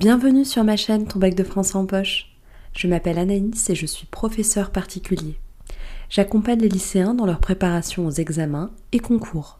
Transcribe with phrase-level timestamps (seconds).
[0.00, 2.34] Bienvenue sur ma chaîne Ton bac de français en poche.
[2.74, 5.36] Je m'appelle Anaïs et je suis professeur particulier.
[6.08, 9.58] J'accompagne les lycéens dans leur préparation aux examens et concours.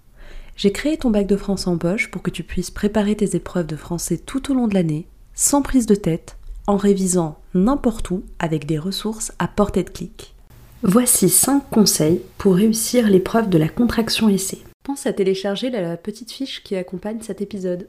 [0.57, 3.67] J'ai créé ton bac de français en poche pour que tu puisses préparer tes épreuves
[3.67, 8.23] de français tout au long de l'année, sans prise de tête, en révisant n'importe où
[8.39, 10.35] avec des ressources à portée de clic.
[10.83, 14.63] Voici 5 conseils pour réussir l'épreuve de la contraction essai.
[14.85, 17.89] Pense à télécharger la petite fiche qui accompagne cet épisode.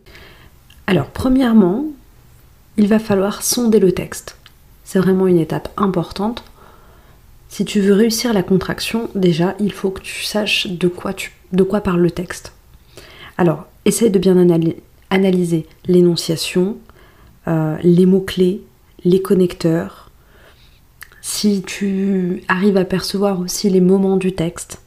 [0.85, 1.85] Alors, premièrement,
[2.77, 4.37] il va falloir sonder le texte.
[4.83, 6.43] C'est vraiment une étape importante.
[7.49, 11.33] Si tu veux réussir la contraction, déjà, il faut que tu saches de quoi, tu,
[11.51, 12.53] de parle le texte.
[13.37, 14.37] Alors, essaye de bien
[15.09, 16.77] analyser l'énonciation,
[17.47, 18.61] euh, les mots-clés,
[19.03, 20.09] les connecteurs.
[21.21, 24.79] Si tu arrives à percevoir aussi les moments du texte.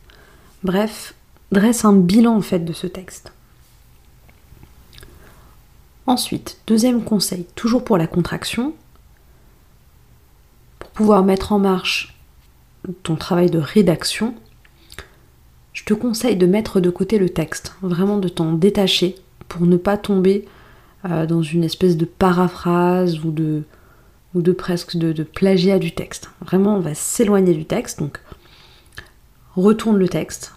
[0.63, 1.15] Bref,
[1.53, 3.34] dresse un bilan en fait de ce texte.
[6.07, 8.75] Ensuite, deuxième conseil, toujours pour la contraction,
[10.79, 12.15] pour pouvoir mettre en marche
[13.03, 14.35] ton travail de rédaction,
[15.73, 19.17] je te conseille de mettre de côté le texte, vraiment de t'en détacher
[19.49, 20.47] pour ne pas tomber
[21.07, 26.31] euh, dans une espèce de paraphrase ou de, presque de plagiat du texte.
[26.43, 28.21] Vraiment, on va s'éloigner du texte, donc
[29.57, 30.53] retourne le texte,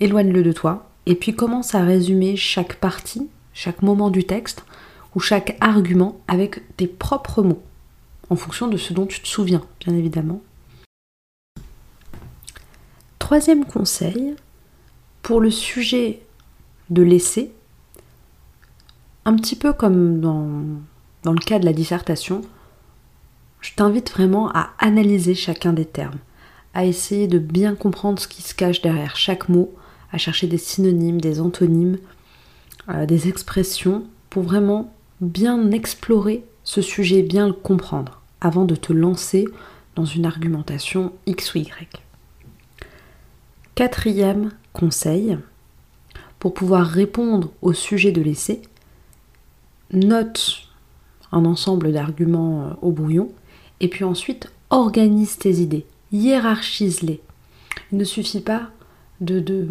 [0.00, 4.64] éloigne-le de toi, et puis commence à résumer chaque partie chaque moment du texte
[5.14, 7.62] ou chaque argument avec tes propres mots,
[8.28, 10.42] en fonction de ce dont tu te souviens, bien évidemment.
[13.18, 14.36] Troisième conseil,
[15.22, 16.20] pour le sujet
[16.90, 17.50] de l'essai,
[19.24, 20.46] un petit peu comme dans,
[21.22, 22.42] dans le cas de la dissertation,
[23.62, 26.18] je t'invite vraiment à analyser chacun des termes,
[26.74, 29.74] à essayer de bien comprendre ce qui se cache derrière chaque mot,
[30.12, 31.98] à chercher des synonymes, des antonymes,
[32.88, 38.92] euh, des expressions pour vraiment bien explorer ce sujet, bien le comprendre avant de te
[38.92, 39.46] lancer
[39.94, 42.02] dans une argumentation X ou Y.
[43.74, 45.38] Quatrième conseil,
[46.38, 48.62] pour pouvoir répondre au sujet de l'essai,
[49.92, 50.68] note
[51.32, 53.30] un ensemble d'arguments euh, au brouillon
[53.80, 57.20] et puis ensuite organise tes idées, hiérarchise-les.
[57.92, 58.70] Il ne suffit pas
[59.20, 59.66] de, de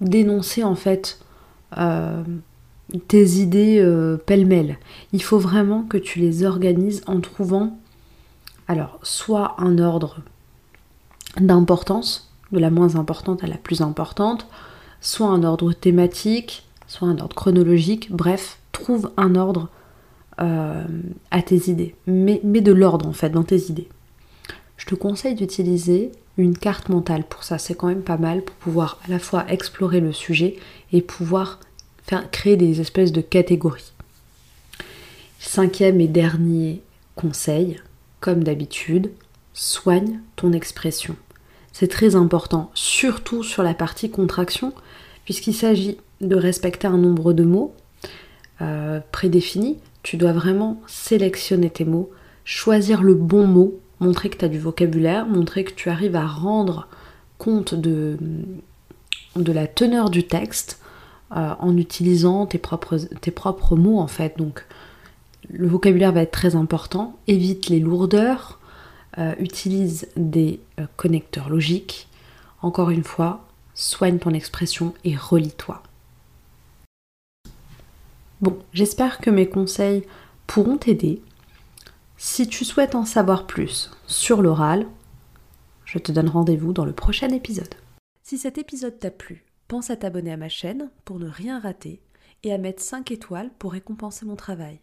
[0.00, 1.24] d'énoncer en fait euh,
[3.08, 4.78] tes idées euh, pêle-mêle.
[5.12, 7.78] Il faut vraiment que tu les organises en trouvant,
[8.68, 10.18] alors, soit un ordre
[11.38, 14.46] d'importance, de la moins importante à la plus importante,
[15.00, 19.68] soit un ordre thématique, soit un ordre chronologique, bref, trouve un ordre
[20.40, 20.84] euh,
[21.30, 21.94] à tes idées.
[22.06, 23.88] Mets, mets de l'ordre en fait dans tes idées.
[24.76, 28.56] Je te conseille d'utiliser une carte mentale pour ça, c'est quand même pas mal pour
[28.56, 30.56] pouvoir à la fois explorer le sujet
[30.92, 31.60] et pouvoir
[32.02, 33.92] faire, créer des espèces de catégories.
[35.38, 36.82] Cinquième et dernier
[37.14, 37.80] conseil,
[38.20, 39.10] comme d'habitude,
[39.52, 41.16] soigne ton expression.
[41.72, 44.72] C'est très important, surtout sur la partie contraction,
[45.24, 47.74] puisqu'il s'agit de respecter un nombre de mots
[48.60, 49.78] euh, prédéfinis.
[50.02, 52.10] Tu dois vraiment sélectionner tes mots,
[52.44, 56.26] choisir le bon mot montrer que tu as du vocabulaire, montrer que tu arrives à
[56.26, 56.88] rendre
[57.38, 58.16] compte de,
[59.36, 60.80] la teneur du texte
[61.34, 64.38] euh, en utilisant tes propres, tes propres mots en fait.
[64.38, 64.64] Donc
[65.50, 68.60] le vocabulaire va être très important, évite les lourdeurs,
[69.18, 72.08] euh, utilise des euh, connecteurs logiques.
[72.62, 75.82] Encore une fois, soigne ton expression et relis-toi.
[78.40, 80.04] Bon, j'espère que mes conseils
[80.46, 81.22] pourront t'aider.
[82.26, 84.86] Si tu souhaites en savoir plus sur l'oral,
[85.84, 87.74] je te donne rendez-vous dans le prochain épisode.
[88.22, 92.00] Si cet épisode t'a plu, pense à t'abonner à ma chaîne pour ne rien rater
[92.42, 94.80] et à mettre 5 étoiles pour récompenser mon travail.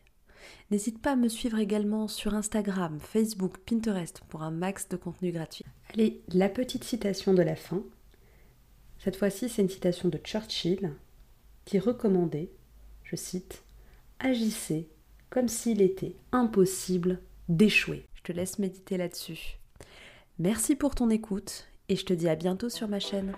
[0.69, 5.31] N'hésite pas à me suivre également sur Instagram, Facebook, Pinterest pour un max de contenu
[5.31, 5.65] gratuit.
[5.95, 7.81] Allez, la petite citation de la fin.
[8.99, 10.93] Cette fois-ci, c'est une citation de Churchill
[11.65, 12.51] qui recommandait,
[13.03, 13.63] je cite,
[14.19, 14.87] Agissez
[15.31, 17.19] comme s'il était impossible
[17.51, 18.07] d'échouer.
[18.15, 19.59] Je te laisse méditer là-dessus.
[20.39, 23.33] Merci pour ton écoute et je te dis à bientôt sur ma chaîne.